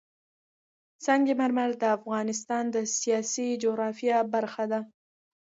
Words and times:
سنگ 1.05 1.27
مرمر 1.39 1.69
د 1.81 1.83
افغانستان 1.97 2.63
د 2.75 2.77
سیاسي 2.99 3.47
جغرافیه 3.63 4.17
برخه 4.33 4.65
ده. 4.71 4.79